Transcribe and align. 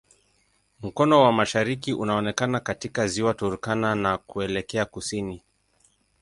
Mkono 0.81 1.21
wa 1.23 1.31
mashariki 1.31 1.93
unaonekana 1.93 2.59
katika 2.59 3.07
Ziwa 3.07 3.33
Turkana 3.33 3.95
na 3.95 4.17
kuelekea 4.17 4.85
kusini. 4.85 5.43